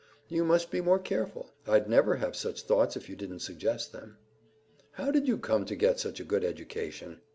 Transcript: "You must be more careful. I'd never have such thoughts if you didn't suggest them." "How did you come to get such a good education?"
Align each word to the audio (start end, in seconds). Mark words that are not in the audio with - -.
"You 0.29 0.43
must 0.43 0.71
be 0.71 0.81
more 0.81 0.97
careful. 0.97 1.51
I'd 1.67 1.87
never 1.87 2.15
have 2.15 2.35
such 2.35 2.63
thoughts 2.63 2.97
if 2.97 3.07
you 3.07 3.15
didn't 3.15 3.41
suggest 3.41 3.91
them." 3.91 4.17
"How 4.93 5.11
did 5.11 5.27
you 5.27 5.37
come 5.37 5.63
to 5.65 5.75
get 5.75 5.99
such 5.99 6.19
a 6.19 6.23
good 6.23 6.43
education?" 6.43 7.21